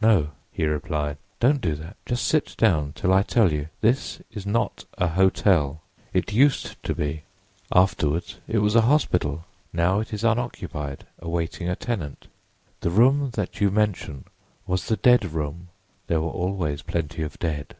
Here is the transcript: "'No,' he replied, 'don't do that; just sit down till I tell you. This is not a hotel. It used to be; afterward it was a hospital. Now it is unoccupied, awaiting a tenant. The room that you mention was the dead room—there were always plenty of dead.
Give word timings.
"'No,' 0.00 0.30
he 0.50 0.64
replied, 0.64 1.18
'don't 1.38 1.60
do 1.60 1.74
that; 1.74 1.98
just 2.06 2.26
sit 2.26 2.54
down 2.56 2.92
till 2.94 3.12
I 3.12 3.20
tell 3.22 3.52
you. 3.52 3.68
This 3.82 4.22
is 4.30 4.46
not 4.46 4.86
a 4.96 5.08
hotel. 5.08 5.82
It 6.14 6.32
used 6.32 6.82
to 6.82 6.94
be; 6.94 7.24
afterward 7.70 8.24
it 8.48 8.60
was 8.60 8.74
a 8.74 8.80
hospital. 8.88 9.44
Now 9.70 10.00
it 10.00 10.14
is 10.14 10.24
unoccupied, 10.24 11.04
awaiting 11.18 11.68
a 11.68 11.76
tenant. 11.76 12.26
The 12.80 12.88
room 12.88 13.32
that 13.34 13.60
you 13.60 13.70
mention 13.70 14.24
was 14.66 14.86
the 14.86 14.96
dead 14.96 15.26
room—there 15.30 16.22
were 16.22 16.30
always 16.30 16.80
plenty 16.80 17.20
of 17.20 17.38
dead. 17.38 17.74